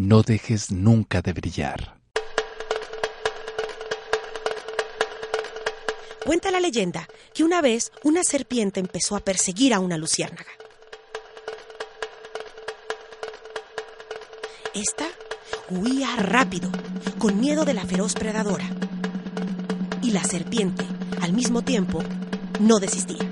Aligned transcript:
No 0.00 0.22
dejes 0.22 0.72
nunca 0.72 1.20
de 1.20 1.34
brillar. 1.34 1.98
Cuenta 6.24 6.50
la 6.50 6.58
leyenda 6.58 7.06
que 7.34 7.44
una 7.44 7.60
vez 7.60 7.92
una 8.02 8.24
serpiente 8.24 8.80
empezó 8.80 9.14
a 9.14 9.20
perseguir 9.20 9.74
a 9.74 9.78
una 9.78 9.98
luciérnaga. 9.98 10.50
Esta 14.72 15.06
huía 15.68 16.16
rápido, 16.16 16.70
con 17.18 17.38
miedo 17.38 17.66
de 17.66 17.74
la 17.74 17.84
feroz 17.84 18.14
predadora. 18.14 18.70
Y 20.00 20.12
la 20.12 20.24
serpiente, 20.24 20.86
al 21.20 21.34
mismo 21.34 21.60
tiempo, 21.60 22.02
no 22.58 22.78
desistía. 22.78 23.28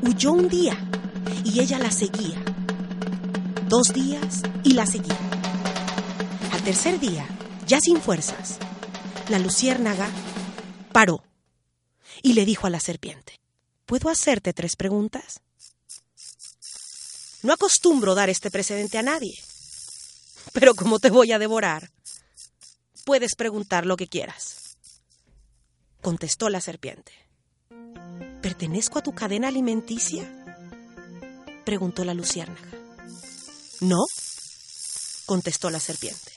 Huyó 0.00 0.32
un 0.32 0.48
día 0.48 0.78
y 1.44 1.60
ella 1.60 1.78
la 1.78 1.90
seguía. 1.90 2.47
Dos 3.68 3.92
días 3.92 4.40
y 4.64 4.72
la 4.72 4.86
seguía. 4.86 5.18
Al 6.52 6.62
tercer 6.62 6.98
día, 6.98 7.28
ya 7.66 7.78
sin 7.82 8.00
fuerzas, 8.00 8.56
la 9.28 9.38
luciérnaga 9.38 10.08
paró 10.90 11.22
y 12.22 12.32
le 12.32 12.46
dijo 12.46 12.66
a 12.66 12.70
la 12.70 12.80
serpiente, 12.80 13.38
¿puedo 13.84 14.08
hacerte 14.08 14.54
tres 14.54 14.74
preguntas? 14.74 15.42
No 17.42 17.52
acostumbro 17.52 18.14
dar 18.14 18.30
este 18.30 18.50
precedente 18.50 18.96
a 18.96 19.02
nadie, 19.02 19.38
pero 20.54 20.74
como 20.74 20.98
te 20.98 21.10
voy 21.10 21.32
a 21.32 21.38
devorar, 21.38 21.90
puedes 23.04 23.34
preguntar 23.34 23.84
lo 23.84 23.98
que 23.98 24.08
quieras. 24.08 24.78
Contestó 26.00 26.48
la 26.48 26.62
serpiente. 26.62 27.12
¿Pertenezco 28.40 28.98
a 28.98 29.02
tu 29.02 29.14
cadena 29.14 29.48
alimenticia? 29.48 30.26
Preguntó 31.66 32.02
la 32.06 32.14
luciérnaga. 32.14 32.77
No, 33.80 34.04
contestó 35.26 35.70
la 35.70 35.80
serpiente. 35.80 36.32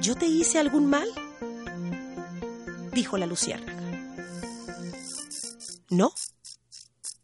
¿Yo 0.00 0.14
te 0.14 0.26
hice 0.26 0.58
algún 0.58 0.86
mal? 0.86 1.08
dijo 2.92 3.18
la 3.18 3.26
luciérnaga. 3.26 3.82
No, 5.90 6.12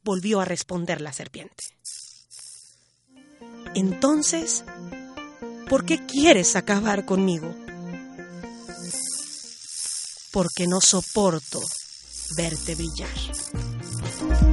volvió 0.03 0.41
a 0.41 0.45
responder 0.45 1.01
la 1.01 1.13
serpiente. 1.13 1.65
Entonces, 3.75 4.65
¿por 5.69 5.87
qué 5.87 6.05
quieres 6.05 6.57
acabar 6.57 7.07
conmigo? 7.07 7.55
Porque 10.31 10.67
no 10.67 10.81
soporto 10.81 11.61
verte 12.37 12.75
brillar. 12.75 14.52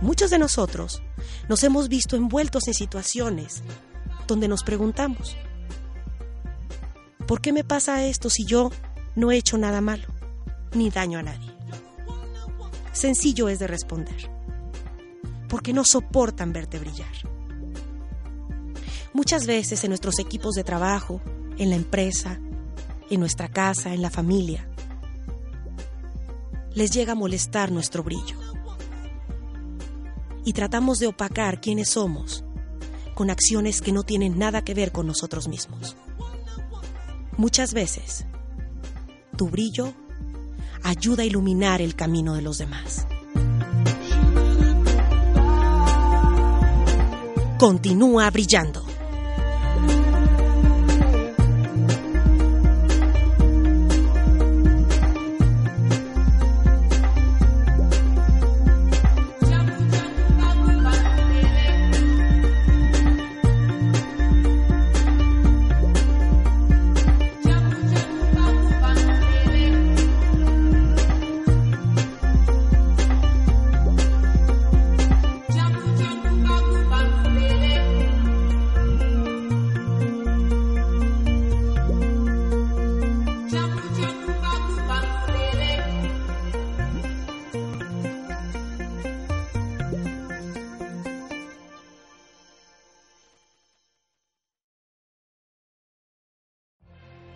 Muchos 0.00 0.30
de 0.30 0.38
nosotros 0.38 1.02
nos 1.48 1.62
hemos 1.62 1.88
visto 1.88 2.16
envueltos 2.16 2.68
en 2.68 2.74
situaciones 2.74 3.62
donde 4.26 4.48
nos 4.48 4.64
preguntamos, 4.64 5.36
¿por 7.26 7.42
qué 7.42 7.52
me 7.52 7.64
pasa 7.64 8.04
esto 8.06 8.30
si 8.30 8.46
yo 8.46 8.70
no 9.14 9.30
he 9.30 9.36
hecho 9.36 9.58
nada 9.58 9.82
malo, 9.82 10.06
ni 10.72 10.88
daño 10.88 11.18
a 11.18 11.22
nadie? 11.22 11.50
Sencillo 12.92 13.50
es 13.50 13.58
de 13.58 13.66
responder, 13.66 14.30
porque 15.50 15.74
no 15.74 15.84
soportan 15.84 16.54
verte 16.54 16.78
brillar. 16.78 17.12
Muchas 19.12 19.46
veces 19.46 19.84
en 19.84 19.90
nuestros 19.90 20.18
equipos 20.18 20.54
de 20.54 20.64
trabajo, 20.64 21.20
en 21.58 21.68
la 21.68 21.76
empresa, 21.76 22.40
en 23.10 23.20
nuestra 23.20 23.48
casa, 23.48 23.92
en 23.92 24.00
la 24.00 24.10
familia, 24.10 24.66
les 26.72 26.90
llega 26.90 27.12
a 27.12 27.16
molestar 27.16 27.70
nuestro 27.70 28.02
brillo 28.02 28.49
y 30.44 30.52
tratamos 30.52 30.98
de 30.98 31.06
opacar 31.06 31.60
quiénes 31.60 31.90
somos 31.90 32.44
con 33.14 33.30
acciones 33.30 33.82
que 33.82 33.92
no 33.92 34.02
tienen 34.02 34.38
nada 34.38 34.62
que 34.62 34.74
ver 34.74 34.92
con 34.92 35.06
nosotros 35.06 35.48
mismos. 35.48 35.96
Muchas 37.36 37.74
veces, 37.74 38.26
tu 39.36 39.48
brillo 39.48 39.92
ayuda 40.82 41.22
a 41.22 41.26
iluminar 41.26 41.82
el 41.82 41.94
camino 41.94 42.34
de 42.34 42.42
los 42.42 42.58
demás. 42.58 43.06
Continúa 47.58 48.30
brillando. 48.30 48.89